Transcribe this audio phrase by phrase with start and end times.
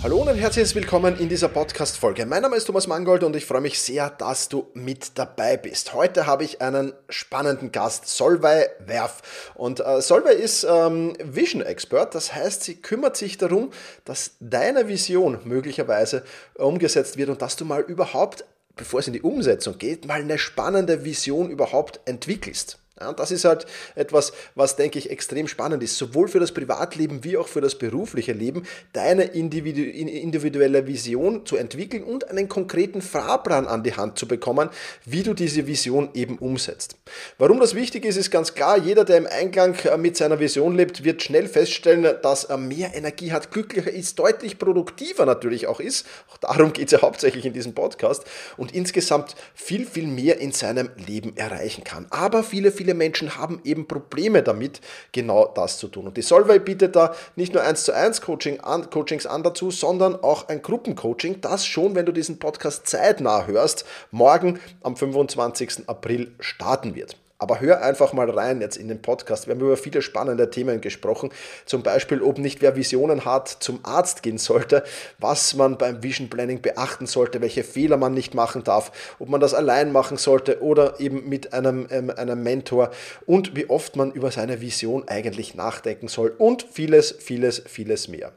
[0.00, 2.24] Hallo und herzliches Willkommen in dieser Podcast-Folge.
[2.24, 5.92] Mein Name ist Thomas Mangold und ich freue mich sehr, dass du mit dabei bist.
[5.92, 9.50] Heute habe ich einen spannenden Gast, Solvay Werf.
[9.56, 13.72] Und äh, Solvay ist ähm, Vision Expert, das heißt, sie kümmert sich darum,
[14.04, 16.22] dass deine Vision möglicherweise
[16.54, 18.44] umgesetzt wird und dass du mal überhaupt,
[18.76, 22.78] bevor es in die Umsetzung geht, mal eine spannende Vision überhaupt entwickelst.
[23.00, 26.52] Ja, und das ist halt etwas, was, denke ich, extrem spannend ist, sowohl für das
[26.52, 33.02] Privatleben wie auch für das berufliche Leben, deine individuelle Vision zu entwickeln und einen konkreten
[33.02, 34.70] Fahrplan an die Hand zu bekommen,
[35.04, 36.96] wie du diese Vision eben umsetzt.
[37.38, 40.74] Warum das wichtig ist, ist ganz klar, jeder, der im Einklang äh, mit seiner Vision
[40.74, 45.80] lebt, wird schnell feststellen, dass er mehr Energie hat, glücklicher ist, deutlich produktiver natürlich auch
[45.80, 46.06] ist.
[46.30, 48.24] Auch darum geht es ja hauptsächlich in diesem Podcast
[48.56, 52.06] und insgesamt viel, viel mehr in seinem Leben erreichen kann.
[52.10, 54.80] Aber viele, viele viele Menschen haben eben Probleme damit,
[55.12, 56.06] genau das zu tun.
[56.06, 59.70] Und die Solvay bietet da nicht nur 1 zu 1 Coaching an, Coachings an dazu,
[59.70, 65.86] sondern auch ein Gruppencoaching, das schon, wenn du diesen Podcast zeitnah hörst, morgen am 25.
[65.86, 67.14] April starten wird.
[67.40, 69.46] Aber hör einfach mal rein jetzt in den Podcast.
[69.46, 71.30] Wir haben über viele spannende Themen gesprochen.
[71.66, 74.82] Zum Beispiel, ob nicht wer Visionen hat, zum Arzt gehen sollte,
[75.18, 79.40] was man beim Vision Planning beachten sollte, welche Fehler man nicht machen darf, ob man
[79.40, 82.90] das allein machen sollte oder eben mit einem, ähm, einem Mentor
[83.24, 88.32] und wie oft man über seine Vision eigentlich nachdenken soll und vieles, vieles, vieles mehr.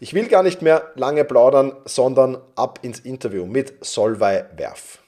[0.00, 4.98] Ich will gar nicht mehr lange plaudern, sondern ab ins Interview mit Solvay Werf.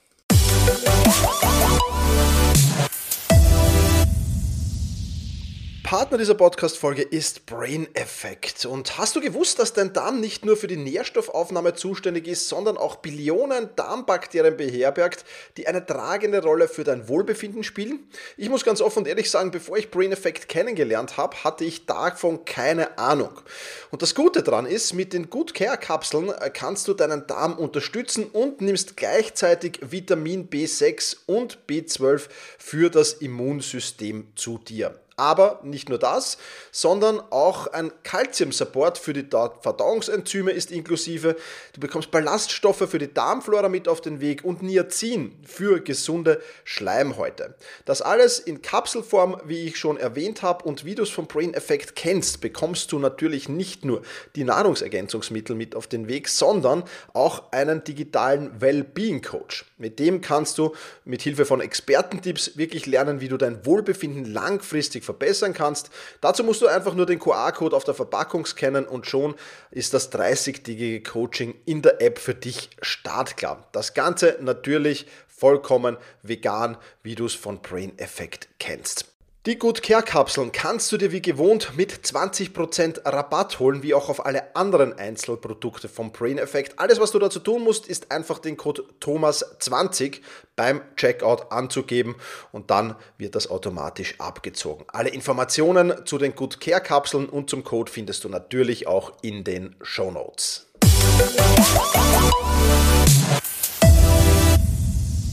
[5.93, 8.65] Partner dieser Podcast-Folge ist Brain Effect.
[8.65, 12.79] Und hast du gewusst, dass dein Darm nicht nur für die Nährstoffaufnahme zuständig ist, sondern
[12.79, 15.27] auch Billionen Darmbakterien beherbergt,
[15.59, 18.09] die eine tragende Rolle für dein Wohlbefinden spielen?
[18.39, 21.85] Ich muss ganz offen und ehrlich sagen, bevor ich Brain Effect kennengelernt habe, hatte ich
[21.85, 23.43] davon keine Ahnung.
[23.91, 28.25] Und das Gute daran ist, mit den Good Care Kapseln kannst du deinen Darm unterstützen
[28.33, 34.99] und nimmst gleichzeitig Vitamin B6 und B12 für das Immunsystem zu dir.
[35.17, 36.39] Aber nicht nur das,
[36.71, 39.27] sondern auch ein Calcium-Support für die
[39.61, 41.37] Verdauungsenzyme ist inklusive.
[41.73, 47.55] Du bekommst Ballaststoffe für die Darmflora mit auf den Weg und Niacin für gesunde Schleimhäute.
[47.85, 51.55] Das alles in Kapselform, wie ich schon erwähnt habe, und wie du es vom Brain
[51.55, 54.03] Effect kennst, bekommst du natürlich nicht nur
[54.37, 59.65] die Nahrungsergänzungsmittel mit auf den Weg, sondern auch einen digitalen Wellbeing Coach.
[59.83, 65.03] Mit dem kannst du mit Hilfe von Expertentipps wirklich lernen, wie du dein Wohlbefinden langfristig
[65.03, 65.91] verbessern kannst.
[66.21, 69.35] Dazu musst du einfach nur den QR-Code auf der Verpackung scannen und schon
[69.73, 73.67] ist das 30-tägige Coaching in der App für dich startklar.
[73.73, 79.12] Das Ganze natürlich vollkommen vegan, wie du es von Brain Effect kennst.
[79.45, 84.09] Die Good Care Kapseln kannst du dir wie gewohnt mit 20% Rabatt holen, wie auch
[84.09, 86.79] auf alle anderen Einzelprodukte vom Brain Effect.
[86.79, 90.21] Alles, was du dazu tun musst, ist einfach den Code Thomas20
[90.55, 92.15] beim Checkout anzugeben
[92.53, 94.85] und dann wird das automatisch abgezogen.
[94.87, 99.43] Alle Informationen zu den Good Care Kapseln und zum Code findest du natürlich auch in
[99.43, 100.69] den Show Notes.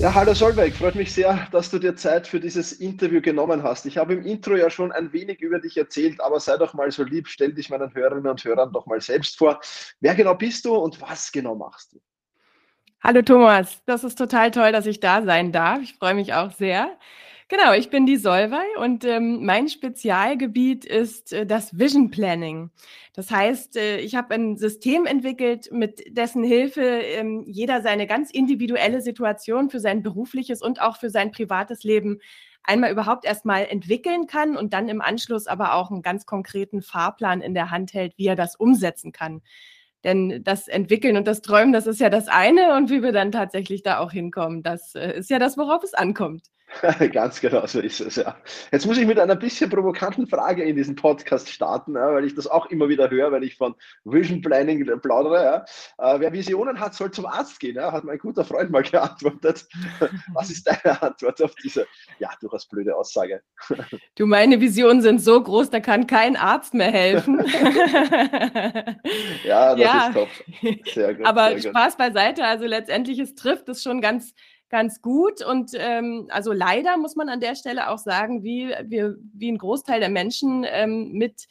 [0.01, 3.85] Ja, hallo Solveig, freut mich sehr, dass du dir Zeit für dieses Interview genommen hast.
[3.85, 6.89] Ich habe im Intro ja schon ein wenig über dich erzählt, aber sei doch mal
[6.89, 9.59] so lieb, stell dich meinen Hörerinnen und Hörern doch mal selbst vor.
[9.99, 11.99] Wer genau bist du und was genau machst du?
[13.03, 15.81] Hallo Thomas, das ist total toll, dass ich da sein darf.
[15.81, 16.97] Ich freue mich auch sehr.
[17.51, 22.69] Genau, ich bin die Solvay und ähm, mein Spezialgebiet ist äh, das Vision Planning.
[23.15, 28.29] Das heißt, äh, ich habe ein System entwickelt, mit dessen Hilfe ähm, jeder seine ganz
[28.29, 32.19] individuelle Situation für sein berufliches und auch für sein privates Leben
[32.61, 37.41] einmal überhaupt erstmal entwickeln kann und dann im Anschluss aber auch einen ganz konkreten Fahrplan
[37.41, 39.41] in der Hand hält, wie er das umsetzen kann.
[40.03, 43.31] Denn das Entwickeln und das Träumen, das ist ja das eine und wie wir dann
[43.31, 46.43] tatsächlich da auch hinkommen, das äh, ist ja das, worauf es ankommt.
[47.11, 48.37] Ganz genau so ist es, ja.
[48.71, 52.35] Jetzt muss ich mit einer bisschen provokanten Frage in diesen Podcast starten, ja, weil ich
[52.35, 55.65] das auch immer wieder höre, wenn ich von Vision Planning plaudere.
[55.97, 56.15] Ja.
[56.15, 59.67] Äh, wer Visionen hat, soll zum Arzt gehen, ja, hat mein guter Freund mal geantwortet.
[60.33, 61.87] Was ist deine Antwort auf diese,
[62.19, 63.41] ja, durchaus blöde Aussage?
[64.15, 67.39] Du, meine Visionen sind so groß, da kann kein Arzt mehr helfen.
[69.45, 70.29] ja, das ist top.
[70.93, 71.25] Sehr gut.
[71.25, 72.05] Aber sehr Spaß gut.
[72.05, 74.33] beiseite, also letztendlich, es trifft es schon ganz
[74.69, 75.43] ganz gut.
[75.43, 79.57] Und ähm, also leider muss man an der Stelle auch sagen, wie wir, wie ein
[79.57, 81.47] Großteil der Menschen ähm, mit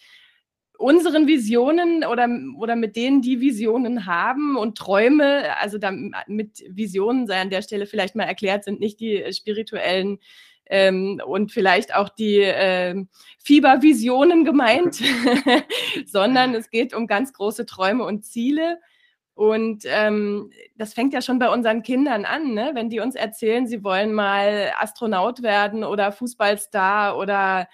[0.79, 5.93] unseren Visionen oder, oder mit denen, die Visionen haben und Träume, also da,
[6.29, 10.21] mit Visionen sei an der Stelle vielleicht mal erklärt, sind nicht die spirituellen
[10.67, 12.95] ähm, und vielleicht auch die äh,
[13.43, 15.03] Fiebervisionen gemeint,
[16.07, 18.79] sondern es geht um ganz große Träume und Ziele.
[19.39, 22.73] Und ähm, das fängt ja schon bei unseren Kindern an, ne?
[22.75, 27.69] wenn die uns erzählen, sie wollen mal Astronaut werden oder Fußballstar oder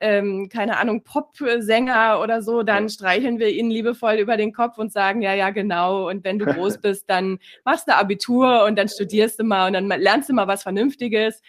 [0.00, 4.92] ähm, keine Ahnung, Popsänger oder so, dann streicheln wir ihnen liebevoll über den Kopf und
[4.92, 6.08] sagen, ja, ja, genau.
[6.08, 9.74] Und wenn du groß bist, dann machst du Abitur und dann studierst du mal und
[9.74, 11.42] dann lernst du mal was Vernünftiges.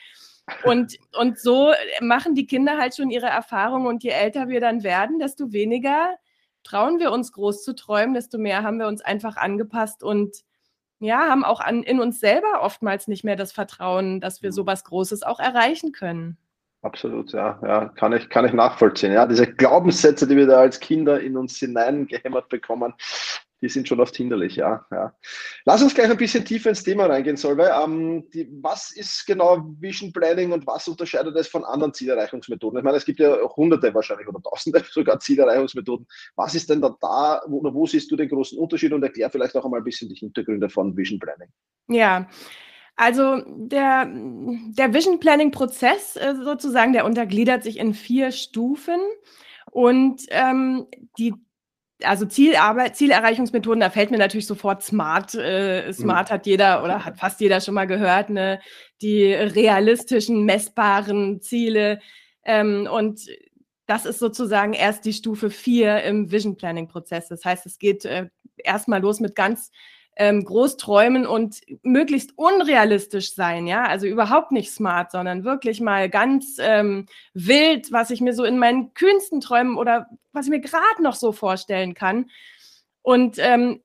[0.64, 1.72] Und, und so
[2.02, 6.20] machen die Kinder halt schon ihre Erfahrungen und je älter wir dann werden, desto weniger
[6.66, 10.44] trauen wir uns groß zu träumen, desto mehr haben wir uns einfach angepasst und
[11.00, 14.56] ja, haben auch an, in uns selber oftmals nicht mehr das Vertrauen, dass wir mhm.
[14.56, 16.38] sowas Großes auch erreichen können.
[16.82, 19.12] Absolut, ja, ja, kann ich, kann ich nachvollziehen.
[19.12, 22.94] Ja, diese Glaubenssätze, die wir da als Kinder in uns hineingehämmert bekommen,
[23.62, 25.14] die sind schon oft hinderlich, ja, ja.
[25.66, 27.72] Lass uns gleich ein bisschen tiefer ins Thema reingehen, Solveig.
[27.84, 28.28] Ähm,
[28.62, 32.80] was ist genau Vision Planning und was unterscheidet es von anderen Zielerreichungsmethoden?
[32.80, 36.06] Ich meine, es gibt ja hunderte wahrscheinlich oder tausende sogar Zielerreichungsmethoden.
[36.36, 39.56] Was ist denn da da, wo, wo siehst du den großen Unterschied und erklär vielleicht
[39.56, 41.50] auch einmal ein bisschen die Hintergründe von Vision Planning.
[41.88, 42.28] Ja,
[42.96, 49.00] also der, der Vision Planning Prozess äh, sozusagen, der untergliedert sich in vier Stufen.
[49.72, 51.34] Und ähm, die
[52.04, 55.34] also Zielarbeit, Zielerreichungsmethoden, da fällt mir natürlich sofort Smart.
[55.36, 56.34] Äh, Smart mhm.
[56.34, 58.60] hat jeder oder hat fast jeder schon mal gehört, ne?
[59.02, 62.00] Die realistischen, messbaren Ziele.
[62.44, 63.22] Ähm, und
[63.86, 67.28] das ist sozusagen erst die Stufe 4 im Vision Planning Prozess.
[67.28, 69.72] Das heißt, es geht äh, erstmal los mit ganz
[70.16, 76.10] ähm, groß träumen und möglichst unrealistisch sein, ja, also überhaupt nicht smart, sondern wirklich mal
[76.10, 80.62] ganz ähm, wild, was ich mir so in meinen kühnsten Träumen oder was ich mir
[80.62, 82.30] gerade noch so vorstellen kann.
[83.02, 83.82] Und ähm,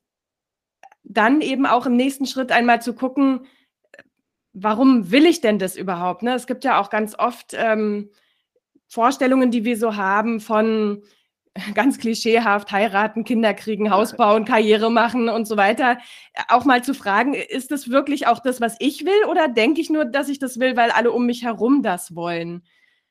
[1.03, 3.47] dann eben auch im nächsten Schritt einmal zu gucken,
[4.53, 6.23] warum will ich denn das überhaupt?
[6.23, 6.35] Ne?
[6.35, 8.11] Es gibt ja auch ganz oft ähm,
[8.87, 11.03] Vorstellungen, die wir so haben von
[11.75, 15.99] ganz klischeehaft heiraten, Kinder kriegen, Haus bauen, Karriere machen und so weiter,
[16.49, 19.91] auch mal zu fragen, ist das wirklich auch das, was ich will oder denke ich
[19.91, 22.63] nur, dass ich das will, weil alle um mich herum das wollen?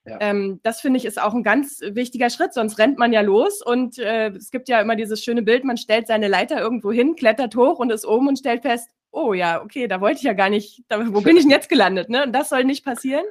[0.05, 0.17] Ja.
[0.21, 3.61] Ähm, das finde ich ist auch ein ganz wichtiger Schritt, sonst rennt man ja los
[3.61, 7.15] und äh, es gibt ja immer dieses schöne Bild, man stellt seine Leiter irgendwo hin,
[7.15, 10.33] klettert hoch und ist oben und stellt fest, oh ja, okay, da wollte ich ja
[10.33, 12.09] gar nicht, da, wo bin ich denn jetzt gelandet?
[12.09, 12.23] Ne?
[12.23, 13.25] Und das soll nicht passieren.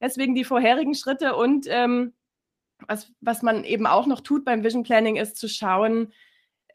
[0.00, 2.12] Deswegen die vorherigen Schritte und ähm,
[2.86, 6.12] was, was man eben auch noch tut beim Vision Planning, ist zu schauen,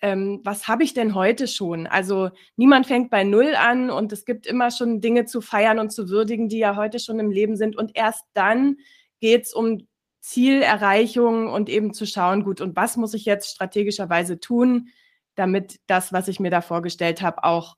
[0.01, 1.87] ähm, was habe ich denn heute schon?
[1.87, 5.91] Also niemand fängt bei Null an und es gibt immer schon Dinge zu feiern und
[5.91, 7.77] zu würdigen, die ja heute schon im Leben sind.
[7.77, 8.77] Und erst dann
[9.21, 9.87] geht es um
[10.19, 14.89] Zielerreichung und eben zu schauen, gut, und was muss ich jetzt strategischerweise tun,
[15.35, 17.77] damit das, was ich mir da vorgestellt habe, auch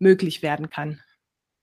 [0.00, 1.00] möglich werden kann.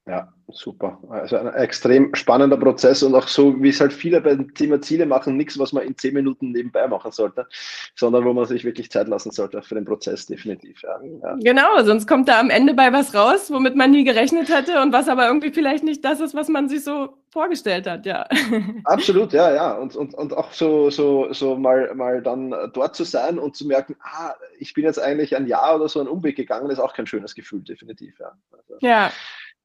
[0.07, 0.99] Ja, super.
[1.09, 5.05] Also ein extrem spannender Prozess und auch so, wie es halt viele beim Thema Ziele
[5.05, 7.45] machen, nichts, was man in zehn Minuten nebenbei machen sollte,
[7.95, 10.81] sondern wo man sich wirklich Zeit lassen sollte für den Prozess, definitiv.
[10.81, 10.99] Ja.
[11.21, 11.35] Ja.
[11.41, 14.93] Genau, sonst kommt da am Ende bei was raus, womit man nie gerechnet hatte und
[14.93, 18.25] was aber irgendwie vielleicht nicht das ist, was man sich so vorgestellt hat, ja.
[18.85, 19.73] Absolut, ja, ja.
[19.73, 23.67] Und, und, und auch so, so, so mal, mal dann dort zu sein und zu
[23.67, 26.93] merken, ah, ich bin jetzt eigentlich ein Jahr oder so einen Umweg gegangen, ist auch
[26.93, 28.31] kein schönes Gefühl, definitiv, ja.
[28.51, 29.11] Also, ja.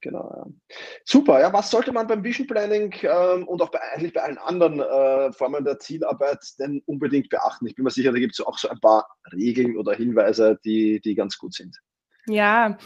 [0.02, 0.30] Genau.
[0.37, 0.75] Ja.
[1.04, 1.40] Super.
[1.40, 4.80] Ja, was sollte man beim Vision Planning ähm, und auch bei, eigentlich bei allen anderen
[4.80, 7.66] äh, Formen der Zielarbeit denn unbedingt beachten?
[7.66, 11.00] Ich bin mir sicher, da gibt es auch so ein paar Regeln oder Hinweise, die,
[11.00, 11.78] die ganz gut sind.
[12.26, 12.76] Ja,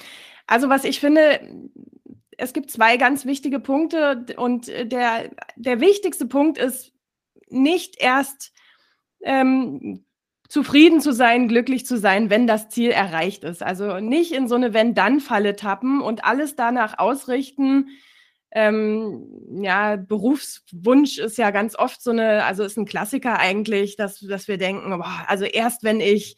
[0.46, 1.68] also was ich finde,
[2.36, 6.92] es gibt zwei ganz wichtige Punkte und der, der wichtigste Punkt ist
[7.48, 8.52] nicht erst
[9.22, 10.05] ähm,
[10.48, 13.62] zufrieden zu sein, glücklich zu sein, wenn das Ziel erreicht ist.
[13.62, 17.88] Also nicht in so eine Wenn-Dann-Falle tappen und alles danach ausrichten.
[18.52, 24.20] Ähm, ja, Berufswunsch ist ja ganz oft so eine, also ist ein Klassiker eigentlich, dass,
[24.20, 26.36] dass wir denken, boah, also erst wenn ich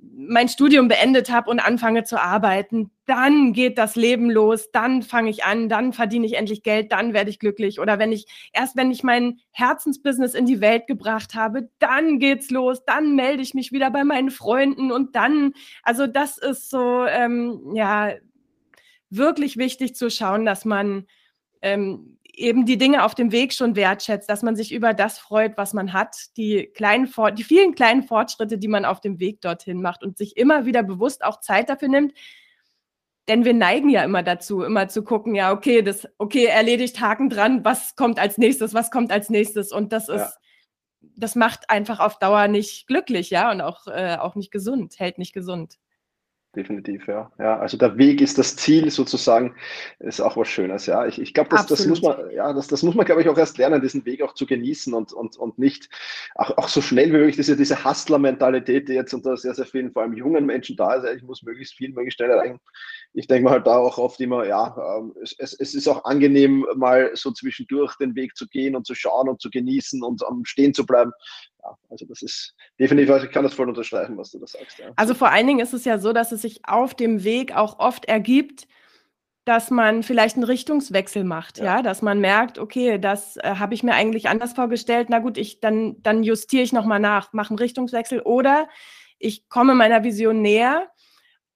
[0.00, 5.30] mein Studium beendet habe und anfange zu arbeiten, dann geht das Leben los, dann fange
[5.30, 7.80] ich an, dann verdiene ich endlich Geld, dann werde ich glücklich.
[7.80, 12.50] Oder wenn ich, erst wenn ich mein Herzensbusiness in die Welt gebracht habe, dann geht's
[12.50, 15.52] los, dann melde ich mich wieder bei meinen Freunden und dann,
[15.82, 18.12] also das ist so, ähm, ja,
[19.10, 21.06] wirklich wichtig zu schauen, dass man
[21.62, 25.56] ähm, eben die Dinge auf dem Weg schon wertschätzt, dass man sich über das freut,
[25.56, 29.82] was man hat, die kleinen, die vielen kleinen Fortschritte, die man auf dem Weg dorthin
[29.82, 32.14] macht und sich immer wieder bewusst auch Zeit dafür nimmt.
[33.28, 37.28] Denn wir neigen ja immer dazu, immer zu gucken, ja, okay, das, okay, erledigt, Haken
[37.28, 39.70] dran, was kommt als nächstes, was kommt als nächstes?
[39.70, 40.32] Und das ist, ja.
[41.16, 45.18] das macht einfach auf Dauer nicht glücklich, ja, und auch, äh, auch nicht gesund, hält
[45.18, 45.78] nicht gesund
[46.58, 47.30] definitiv, ja.
[47.38, 47.58] ja.
[47.58, 49.54] Also der Weg ist das Ziel sozusagen,
[50.00, 51.06] ist auch was Schönes, ja.
[51.06, 53.38] Ich, ich glaube, das, das muss man, ja, das, das muss man, glaube ich, auch
[53.38, 55.88] erst lernen, diesen Weg auch zu genießen und, und, und nicht
[56.34, 59.92] auch, auch so schnell wie möglich diese, diese Hustler-Mentalität, die jetzt unter sehr, sehr vielen,
[59.92, 62.60] vor allem jungen Menschen da ist, ich muss möglichst viel, möglichst schnell erreichen.
[63.14, 66.04] Ich denke mal halt da auch oft immer, ja, ähm, es, es, es ist auch
[66.04, 70.26] angenehm, mal so zwischendurch den Weg zu gehen und zu schauen und zu genießen und
[70.26, 71.12] am Stehen zu bleiben
[71.62, 74.78] ja, also das ist definitiv, also ich kann das voll unterstreichen, was du da sagst.
[74.78, 74.90] Ja.
[74.96, 77.78] Also vor allen Dingen ist es ja so, dass es sich auf dem Weg auch
[77.78, 78.66] oft ergibt,
[79.44, 81.82] dass man vielleicht einen Richtungswechsel macht, ja, ja?
[81.82, 85.08] dass man merkt, okay, das äh, habe ich mir eigentlich anders vorgestellt.
[85.08, 88.68] Na gut, ich dann dann justiere ich nochmal nach, mache einen Richtungswechsel oder
[89.18, 90.90] ich komme meiner Vision näher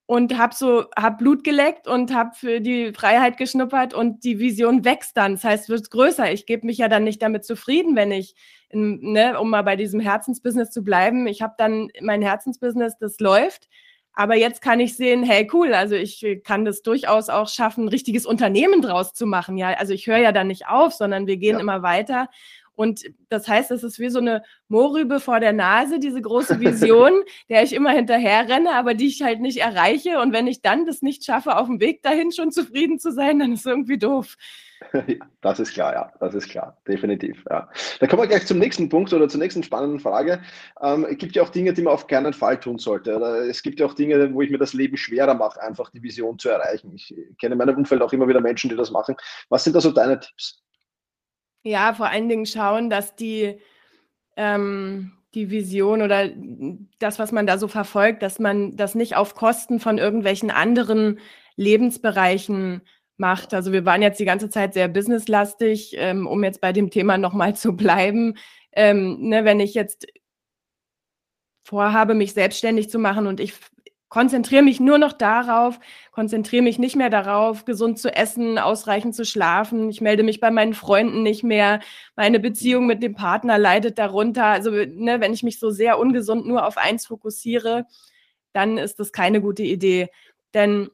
[0.06, 4.84] und habe so hab Blut geleckt und habe für die Freiheit geschnuppert und die Vision
[4.84, 5.34] wächst dann.
[5.34, 6.32] Das heißt, wird größer.
[6.32, 8.34] Ich gebe mich ja dann nicht damit zufrieden, wenn ich
[8.68, 13.20] in, ne, um mal bei diesem Herzensbusiness zu bleiben, ich habe dann mein Herzensbusiness, das
[13.20, 13.68] läuft.
[14.14, 17.88] Aber jetzt kann ich sehen, hey, cool, also ich kann das durchaus auch schaffen, ein
[17.88, 19.56] richtiges Unternehmen draus zu machen.
[19.56, 21.60] Ja, also ich höre ja dann nicht auf, sondern wir gehen ja.
[21.60, 22.28] immer weiter.
[22.74, 27.12] Und das heißt, es ist wie so eine Mohrrübe vor der Nase, diese große Vision,
[27.48, 30.20] der ich immer hinterher renne, aber die ich halt nicht erreiche.
[30.20, 33.38] Und wenn ich dann das nicht schaffe, auf dem Weg dahin schon zufrieden zu sein,
[33.38, 34.36] dann ist es irgendwie doof.
[35.40, 37.44] Das ist klar, ja, das ist klar, definitiv.
[37.50, 37.68] Ja.
[37.98, 40.40] Da kommen wir gleich zum nächsten Punkt oder zur nächsten spannenden Frage.
[40.80, 43.16] Ähm, es gibt ja auch Dinge, die man auf keinen Fall tun sollte.
[43.16, 46.02] Oder es gibt ja auch Dinge, wo ich mir das Leben schwerer mache, einfach die
[46.02, 46.92] Vision zu erreichen.
[46.94, 49.16] Ich kenne in meinem Umfeld auch immer wieder Menschen, die das machen.
[49.48, 50.62] Was sind da so deine Tipps?
[51.64, 53.58] Ja, vor allen Dingen schauen, dass die,
[54.36, 56.28] ähm, die Vision oder
[56.98, 61.20] das, was man da so verfolgt, dass man das nicht auf Kosten von irgendwelchen anderen
[61.56, 62.82] Lebensbereichen
[63.16, 63.54] macht.
[63.54, 67.18] Also wir waren jetzt die ganze Zeit sehr businesslastig, ähm, um jetzt bei dem Thema
[67.18, 68.34] nochmal zu bleiben.
[68.72, 70.06] Ähm, ne, wenn ich jetzt
[71.64, 73.54] vorhabe, mich selbstständig zu machen und ich
[74.12, 79.24] konzentriere mich nur noch darauf, konzentriere mich nicht mehr darauf, gesund zu essen, ausreichend zu
[79.24, 79.88] schlafen.
[79.88, 81.80] Ich melde mich bei meinen Freunden nicht mehr.
[82.14, 84.44] Meine Beziehung mit dem Partner leidet darunter.
[84.44, 87.86] Also, ne, wenn ich mich so sehr ungesund nur auf eins fokussiere,
[88.52, 90.10] dann ist das keine gute Idee.
[90.52, 90.90] Denn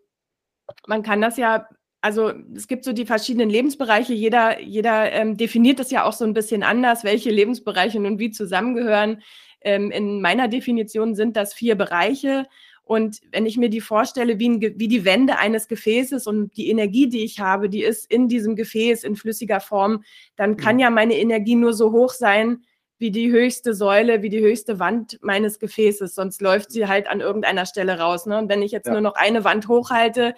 [0.87, 1.67] man kann das ja
[2.01, 4.15] also es gibt so die verschiedenen Lebensbereiche.
[4.15, 8.31] Jeder, jeder ähm, definiert das ja auch so ein bisschen anders, welche Lebensbereiche nun wie
[8.31, 9.23] zusammengehören.
[9.61, 12.47] Ähm, in meiner Definition sind das vier Bereiche.
[12.89, 16.71] Und wenn ich mir die vorstelle, wie, ein, wie die Wände eines Gefäßes und die
[16.71, 20.05] Energie, die ich habe, die ist in diesem Gefäß in flüssiger Form,
[20.37, 20.81] dann kann mhm.
[20.81, 22.63] ja meine Energie nur so hoch sein,
[22.97, 27.21] wie die höchste Säule, wie die höchste Wand meines Gefäßes, sonst läuft sie halt an
[27.21, 28.25] irgendeiner Stelle raus.
[28.25, 28.39] Ne?
[28.39, 28.93] Und wenn ich jetzt ja.
[28.93, 30.35] nur noch eine Wand hochhalte,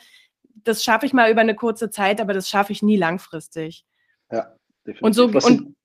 [0.64, 3.84] das schaffe ich mal über eine kurze Zeit, aber das schaffe ich nie langfristig.
[4.32, 5.02] Ja, definitiv.
[5.02, 5.76] Und so und,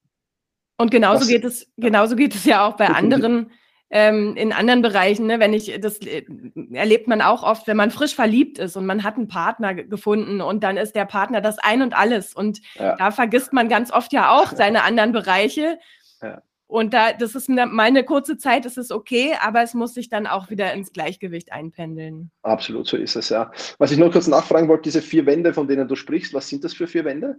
[0.78, 3.52] und genauso geht es, genauso geht es ja auch bei anderen
[3.98, 6.25] ähm, in anderen Bereichen, ne, wenn ich, das äh,
[6.74, 10.42] erlebt man auch oft, wenn man frisch verliebt ist und man hat einen Partner gefunden
[10.42, 12.34] und dann ist der Partner das Ein und Alles.
[12.34, 12.98] Und ja.
[12.98, 15.80] da vergisst man ganz oft ja auch seine anderen Bereiche.
[16.22, 16.42] Ja.
[16.68, 20.28] Und da, das ist eine, meine kurze Zeit, ist okay, aber es muss sich dann
[20.28, 22.32] auch wieder ins Gleichgewicht einpendeln.
[22.42, 23.50] Absolut, so ist es, ja.
[23.78, 26.66] Was ich nur kurz nachfragen wollte, diese vier Wände, von denen du sprichst, was sind
[26.66, 27.38] das für vier Wände?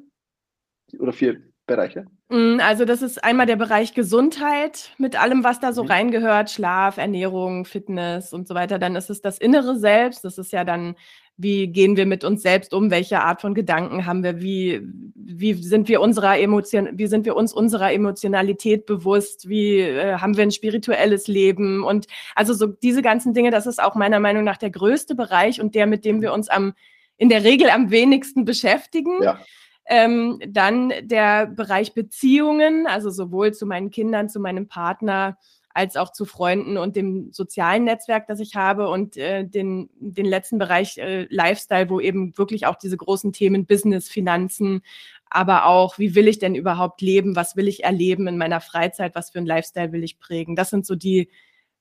[0.98, 2.06] Oder vier Bereiche?
[2.28, 5.90] Mm, also das ist einmal der Bereich Gesundheit mit allem, was da so mhm.
[5.90, 8.78] reingehört, Schlaf, Ernährung, Fitness und so weiter.
[8.78, 10.24] Dann ist es das innere Selbst.
[10.24, 10.94] Das ist ja dann,
[11.36, 12.90] wie gehen wir mit uns selbst um?
[12.90, 14.40] Welche Art von Gedanken haben wir?
[14.40, 14.80] Wie,
[15.14, 19.48] wie sind wir unserer Emotion, wie sind wir uns unserer Emotionalität bewusst?
[19.48, 21.84] Wie äh, haben wir ein spirituelles Leben?
[21.84, 25.60] Und also so diese ganzen Dinge, das ist auch meiner Meinung nach der größte Bereich
[25.60, 26.74] und der, mit dem wir uns am
[27.18, 29.22] in der Regel am wenigsten beschäftigen.
[29.22, 29.38] Ja.
[29.88, 35.38] Ähm, dann der Bereich Beziehungen, also sowohl zu meinen Kindern, zu meinem Partner,
[35.76, 40.24] als auch zu Freunden und dem sozialen Netzwerk, das ich habe und äh, den, den
[40.24, 44.80] letzten Bereich äh, Lifestyle, wo eben wirklich auch diese großen Themen Business, Finanzen,
[45.28, 49.14] aber auch, wie will ich denn überhaupt leben, was will ich erleben in meiner Freizeit,
[49.14, 50.56] was für ein Lifestyle will ich prägen.
[50.56, 51.28] Das sind so die,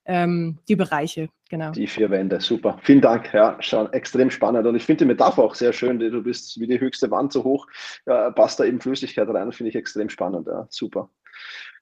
[0.06, 1.72] ähm, die Bereiche, genau.
[1.72, 2.78] Die vier Wände, super.
[2.84, 4.68] Vielen Dank, ja, schon extrem spannend.
[4.68, 6.00] Und ich finde die Metapher auch sehr schön.
[6.00, 7.68] Du bist wie die höchste Wand so hoch,
[8.06, 11.10] ja, passt da eben Flüssigkeit rein, finde ich extrem spannend, ja, super.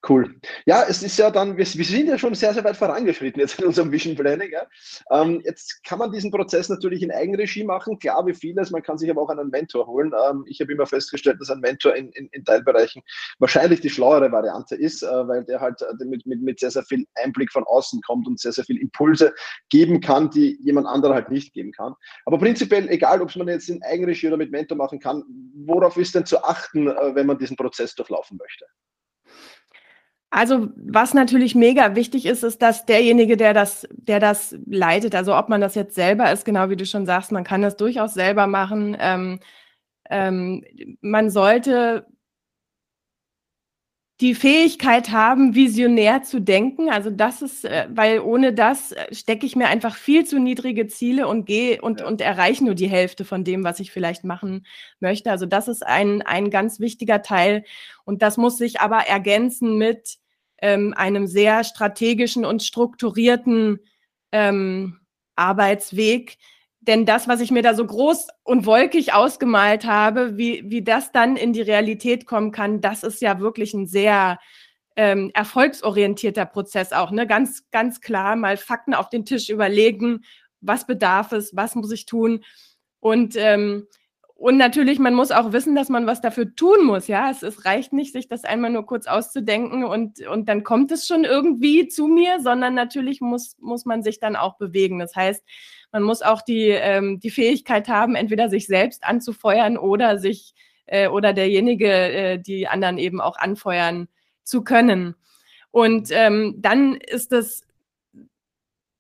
[0.07, 0.35] Cool.
[0.65, 3.57] Ja, es ist ja dann, wir, wir, sind ja schon sehr, sehr weit vorangeschritten jetzt
[3.57, 4.51] in unserem Vision Planning.
[4.51, 4.67] Ja.
[5.11, 8.97] Ähm, jetzt kann man diesen Prozess natürlich in Eigenregie machen, klar wie vieles, man kann
[8.97, 10.11] sich aber auch einen Mentor holen.
[10.29, 13.01] Ähm, ich habe immer festgestellt, dass ein Mentor in, in, in, Teilbereichen
[13.39, 16.83] wahrscheinlich die schlauere Variante ist, äh, weil der halt äh, mit, mit, mit sehr, sehr
[16.83, 19.33] viel Einblick von außen kommt und sehr, sehr viel Impulse
[19.69, 21.93] geben kann, die jemand anderer halt nicht geben kann.
[22.25, 25.23] Aber prinzipiell, egal ob es man jetzt in Eigenregie oder mit Mentor machen kann,
[25.55, 28.65] worauf ist denn zu achten, äh, wenn man diesen Prozess durchlaufen möchte?
[30.35, 35.35] Also was natürlich mega wichtig ist, ist, dass derjenige, der das, der das leitet, also
[35.35, 38.15] ob man das jetzt selber ist, genau wie du schon sagst, man kann das durchaus
[38.15, 38.97] selber machen.
[38.99, 39.39] Ähm,
[40.09, 40.63] ähm,
[41.01, 42.07] man sollte
[44.21, 46.89] die Fähigkeit haben, visionär zu denken.
[46.89, 50.87] Also das ist, äh, weil ohne das äh, stecke ich mir einfach viel zu niedrige
[50.87, 54.65] Ziele und gehe und, und erreiche nur die Hälfte von dem, was ich vielleicht machen
[54.99, 55.29] möchte.
[55.29, 57.65] Also das ist ein, ein ganz wichtiger Teil.
[58.03, 60.22] Und das muss sich aber ergänzen mit
[60.63, 63.81] ähm, einem sehr strategischen und strukturierten
[64.31, 65.01] ähm,
[65.35, 66.37] Arbeitsweg.
[66.79, 71.11] Denn das, was ich mir da so groß und wolkig ausgemalt habe, wie, wie das
[71.11, 74.39] dann in die Realität kommen kann, das ist ja wirklich ein sehr
[74.95, 77.11] ähm, erfolgsorientierter Prozess auch.
[77.11, 77.27] Ne?
[77.27, 80.23] Ganz, ganz klar mal Fakten auf den Tisch überlegen,
[80.61, 82.41] was bedarf es, was muss ich tun.
[83.01, 83.85] Und ähm,
[84.35, 87.07] und natürlich, man muss auch wissen, dass man was dafür tun muss.
[87.07, 90.91] Ja, es, es, reicht nicht, sich das einmal nur kurz auszudenken und, und dann kommt
[90.91, 94.99] es schon irgendwie zu mir, sondern natürlich muss, muss man sich dann auch bewegen.
[94.99, 95.43] Das heißt,
[95.91, 100.55] man muss auch die, ähm, die Fähigkeit haben, entweder sich selbst anzufeuern oder sich
[100.87, 104.07] äh, oder derjenige, äh, die anderen eben auch anfeuern
[104.43, 105.15] zu können.
[105.71, 107.63] Und ähm, dann ist es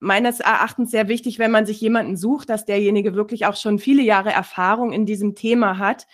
[0.03, 4.03] meines Erachtens sehr wichtig, wenn man sich jemanden sucht, dass derjenige wirklich auch schon viele
[4.03, 6.05] Jahre Erfahrung in diesem Thema hat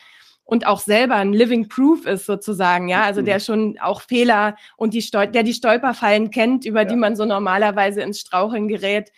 [0.46, 3.42] und auch selber ein Living Proof ist sozusagen, ja, also der mhm.
[3.42, 6.86] schon auch Fehler und die Stol der die Stolperfallen kennt, über ja.
[6.86, 9.12] die man so normalerweise ins Straucheln gerät.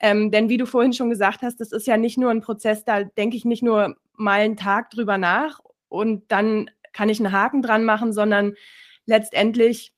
[0.00, 2.84] Ähm, denn wie du vorhin schon gesagt hast, das ist ja nicht nur ein Prozess,
[2.84, 7.32] da denke ich nicht nur mal einen Tag drüber nach und dann kann ich einen
[7.32, 8.54] Haken dran machen, sondern
[9.04, 9.92] letztendlich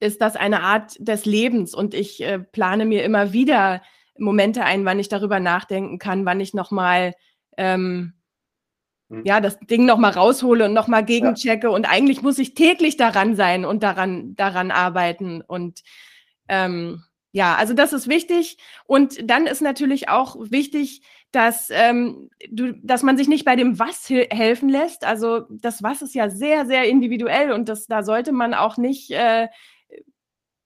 [0.00, 3.82] ist das eine Art des Lebens und ich äh, plane mir immer wieder
[4.18, 7.14] Momente ein, wann ich darüber nachdenken kann, wann ich nochmal
[7.56, 8.14] ähm,
[9.08, 9.22] hm.
[9.24, 11.68] ja, das Ding nochmal raushole und nochmal gegenchecke.
[11.68, 11.72] Ja.
[11.72, 15.42] Und eigentlich muss ich täglich daran sein und daran, daran arbeiten.
[15.42, 15.82] Und
[16.48, 18.58] ähm, ja, also das ist wichtig.
[18.84, 23.78] Und dann ist natürlich auch wichtig, dass, ähm, du, dass man sich nicht bei dem
[23.78, 25.04] Was helfen lässt.
[25.04, 29.10] Also das Was ist ja sehr, sehr individuell und das, da sollte man auch nicht
[29.10, 29.48] äh,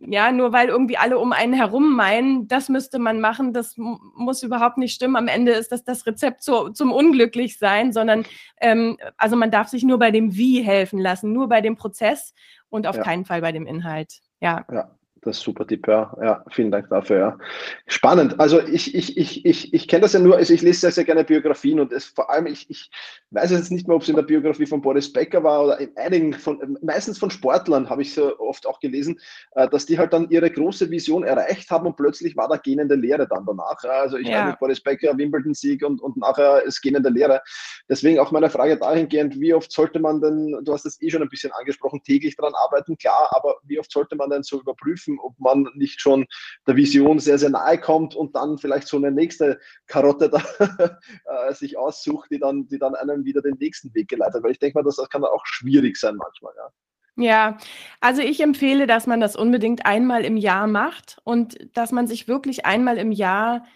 [0.00, 4.42] ja, nur weil irgendwie alle um einen herum meinen, das müsste man machen, das muss
[4.42, 5.16] überhaupt nicht stimmen.
[5.16, 8.24] Am Ende ist das das Rezept zu, zum Unglücklichsein, sondern
[8.60, 12.34] ähm, also man darf sich nur bei dem Wie helfen lassen, nur bei dem Prozess
[12.70, 13.02] und auf ja.
[13.02, 14.20] keinen Fall bei dem Inhalt.
[14.40, 14.64] Ja.
[14.72, 14.90] ja.
[15.22, 16.16] Das ist super Tipp, ja.
[16.22, 16.44] ja.
[16.50, 17.38] Vielen Dank dafür, ja.
[17.86, 18.40] Spannend.
[18.40, 21.04] Also ich, ich, ich, ich, ich kenne das ja nur, also ich lese sehr, sehr
[21.04, 22.90] gerne Biografien und es, vor allem, ich, ich
[23.30, 25.94] weiß jetzt nicht mehr, ob es in der Biografie von Boris Becker war oder in
[25.96, 29.20] einigen von, meistens von Sportlern habe ich so oft auch gelesen,
[29.52, 32.94] äh, dass die halt dann ihre große Vision erreicht haben und plötzlich war da gähnende
[32.94, 33.84] Lehre dann danach.
[33.84, 34.48] Also ich ja.
[34.48, 37.42] weiß Boris Becker, Wimbledon-Sieg und, und nachher ist gähnende Lehre.
[37.90, 41.22] Deswegen auch meine Frage dahingehend, wie oft sollte man denn, du hast es eh schon
[41.22, 45.09] ein bisschen angesprochen, täglich daran arbeiten, klar, aber wie oft sollte man denn so überprüfen,
[45.10, 46.26] prüfen, ob man nicht schon
[46.66, 50.42] der Vision sehr, sehr nahe kommt und dann vielleicht so eine nächste Karotte da,
[51.48, 54.42] äh, sich aussucht, die dann, die dann einem wieder den nächsten Weg geleitet.
[54.42, 56.52] Weil ich denke mal, das kann auch schwierig sein manchmal.
[56.56, 56.68] Ja.
[57.16, 57.58] Ja,
[58.00, 62.28] also ich empfehle, dass man das unbedingt einmal im Jahr macht und dass man sich
[62.28, 63.66] wirklich einmal im Jahr,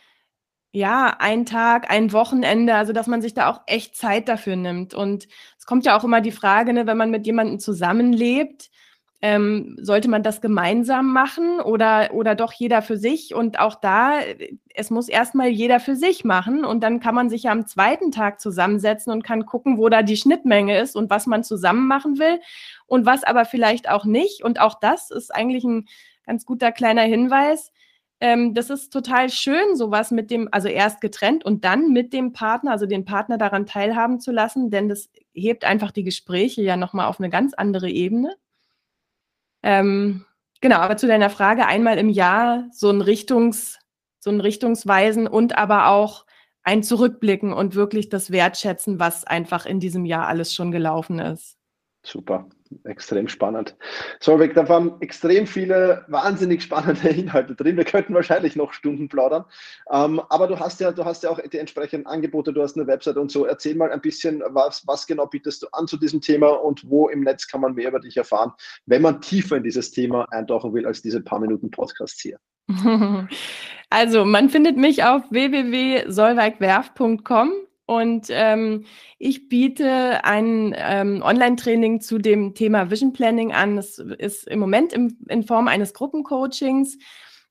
[0.73, 4.95] ja, ein Tag, ein Wochenende, also dass man sich da auch echt Zeit dafür nimmt.
[4.95, 8.71] Und es kommt ja auch immer die Frage, ne, wenn man mit jemandem zusammenlebt,
[9.25, 13.35] ähm, sollte man das gemeinsam machen oder, oder doch jeder für sich?
[13.35, 14.19] Und auch da,
[14.75, 18.13] es muss erstmal jeder für sich machen und dann kann man sich ja am zweiten
[18.13, 22.19] Tag zusammensetzen und kann gucken, wo da die Schnittmenge ist und was man zusammen machen
[22.19, 22.39] will
[22.87, 24.45] und was aber vielleicht auch nicht.
[24.45, 25.87] Und auch das ist eigentlich ein
[26.27, 27.73] ganz guter kleiner Hinweis.
[28.21, 32.35] Ähm, das ist total schön, sowas mit dem, also erst getrennt und dann mit dem
[32.35, 36.77] Partner, also den Partner daran teilhaben zu lassen, denn das hebt einfach die Gespräche ja
[36.77, 38.37] nochmal auf eine ganz andere Ebene.
[39.65, 40.25] Ähm,
[40.61, 43.79] genau, aber zu deiner Frage, einmal im Jahr so ein Richtungs,
[44.21, 46.27] so ein Richtungsweisen und aber auch
[46.63, 51.57] ein Zurückblicken und wirklich das Wertschätzen, was einfach in diesem Jahr alles schon gelaufen ist.
[52.03, 52.47] Super
[52.85, 53.77] extrem spannend.
[54.21, 57.77] Solveig, da waren extrem viele wahnsinnig spannende Inhalte drin.
[57.77, 59.45] Wir könnten wahrscheinlich noch Stunden plaudern.
[59.93, 62.87] Ähm, aber du hast ja, du hast ja auch die entsprechenden Angebote, du hast eine
[62.87, 63.47] Website und so.
[63.47, 67.09] Erzähl mal ein bisschen, was, was genau bietest du an zu diesem Thema und wo
[67.09, 68.53] im Netz kann man mehr über dich erfahren,
[68.87, 72.39] wenn man tiefer in dieses Thema eintauchen will, als diese paar Minuten Podcasts hier.
[73.91, 77.53] Also, man findet mich auf www.solveigwerf.com
[77.87, 78.85] und ähm,
[79.19, 83.77] ich biete ein ähm, Online-Training zu dem Thema Vision Planning an.
[83.77, 86.99] Das ist im Moment im, in Form eines Gruppencoachings.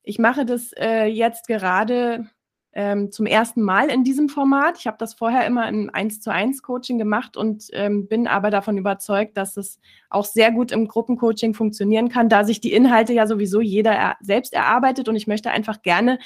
[0.02, 2.28] Ich mache das äh, jetzt gerade
[2.76, 4.78] ähm, zum ersten Mal in diesem Format.
[4.80, 8.50] Ich habe das vorher immer im 1 zu 1 Coaching gemacht und ähm, bin aber
[8.50, 13.14] davon überzeugt, dass es auch sehr gut im Gruppencoaching funktionieren kann, da sich die Inhalte
[13.14, 16.18] ja sowieso jeder er selbst erarbeitet und ich möchte einfach gerne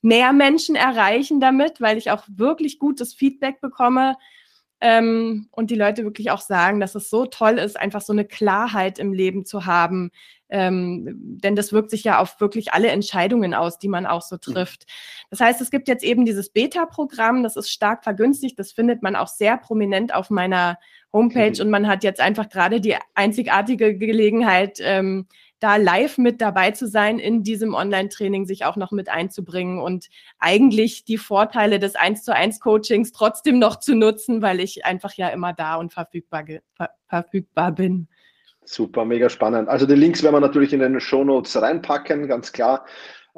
[0.00, 4.16] mehr Menschen erreichen damit, weil ich auch wirklich gutes Feedback bekomme.
[4.80, 8.26] Ähm, und die Leute wirklich auch sagen, dass es so toll ist, einfach so eine
[8.26, 10.10] Klarheit im Leben zu haben,
[10.48, 14.36] ähm, denn das wirkt sich ja auf wirklich alle Entscheidungen aus, die man auch so
[14.36, 14.52] mhm.
[14.52, 14.86] trifft.
[15.30, 19.16] Das heißt, es gibt jetzt eben dieses Beta-Programm, das ist stark vergünstigt, das findet man
[19.16, 20.78] auch sehr prominent auf meiner
[21.12, 21.62] Homepage okay.
[21.62, 25.26] und man hat jetzt einfach gerade die einzigartige Gelegenheit, ähm,
[25.60, 30.08] da live mit dabei zu sein, in diesem Online-Training sich auch noch mit einzubringen und
[30.38, 35.14] eigentlich die Vorteile des 1 zu 1 Coachings trotzdem noch zu nutzen, weil ich einfach
[35.14, 38.08] ja immer da und verfügbar, ver verfügbar bin.
[38.64, 39.68] Super, mega spannend.
[39.68, 42.84] Also die Links werden wir natürlich in den Show Notes reinpacken, ganz klar.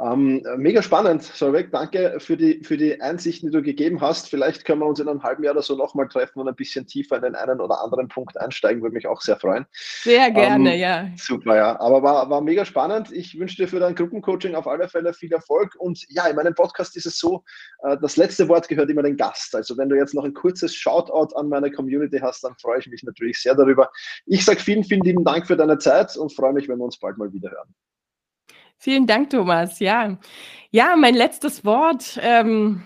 [0.00, 1.72] Ähm, mega spannend, Solveig.
[1.72, 4.28] Danke für die, für die Einsichten, die du gegeben hast.
[4.28, 6.87] Vielleicht können wir uns in einem halben Jahr oder so nochmal treffen und ein bisschen
[6.87, 8.82] tiefer in den einen oder anderen Punkt einsteigen.
[8.82, 9.66] Würde mich auch sehr freuen.
[9.72, 11.08] Sehr gerne, ähm, ja.
[11.16, 11.80] Super, ja.
[11.80, 13.11] Aber war, war mega spannend.
[13.11, 15.74] Ich wünsche dir für dein Gruppencoaching auf alle Fälle viel Erfolg.
[15.78, 17.42] Und ja, in meinem Podcast ist es so,
[17.82, 19.54] äh, das letzte Wort gehört immer den Gast.
[19.56, 22.87] Also wenn du jetzt noch ein kurzes Shoutout an meine Community hast, dann freue ich
[22.87, 23.90] mich natürlich sehr darüber.
[24.26, 26.98] Ich sage vielen, vielen lieben Dank für deine Zeit und freue mich, wenn wir uns
[27.00, 27.74] bald mal wieder hören.
[28.78, 29.80] Vielen Dank, Thomas.
[29.80, 30.18] Ja,
[30.70, 32.18] ja, mein letztes Wort.
[32.22, 32.84] Ähm,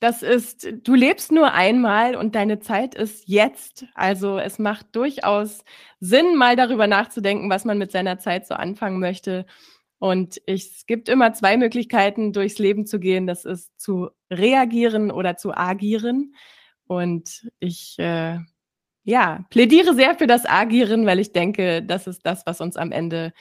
[0.00, 3.86] das ist, du lebst nur einmal und deine Zeit ist jetzt.
[3.94, 5.64] Also es macht durchaus
[5.98, 9.46] Sinn, mal darüber nachzudenken, was man mit seiner Zeit so anfangen möchte.
[9.98, 13.26] Und ich, es gibt immer zwei Möglichkeiten, durchs Leben zu gehen.
[13.26, 16.34] Das ist zu reagieren oder zu agieren.
[16.86, 18.38] Und ich äh,
[19.04, 22.92] ja, plädiere sehr für das Agieren, weil ich denke, das ist das, was uns am
[22.92, 23.32] Ende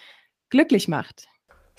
[0.49, 1.27] glücklich macht.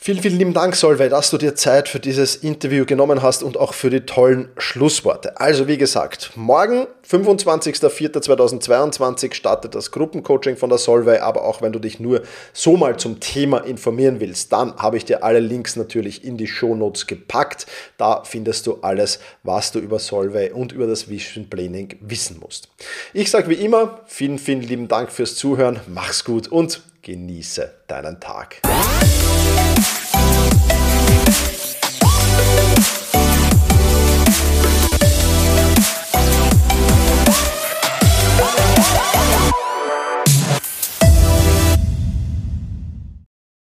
[0.03, 3.59] Vielen, vielen lieben Dank, Solveig, dass du dir Zeit für dieses Interview genommen hast und
[3.59, 5.39] auch für die tollen Schlussworte.
[5.39, 11.21] Also, wie gesagt, morgen, 25.04.2022, startet das Gruppencoaching von der Solveig.
[11.21, 12.23] Aber auch wenn du dich nur
[12.55, 16.47] so mal zum Thema informieren willst, dann habe ich dir alle Links natürlich in die
[16.47, 17.67] Shownotes gepackt.
[17.99, 22.71] Da findest du alles, was du über Solveig und über das Vision Planning wissen musst.
[23.13, 25.79] Ich sage wie immer, vielen, vielen lieben Dank fürs Zuhören.
[25.89, 28.61] Mach's gut und genieße deinen Tag.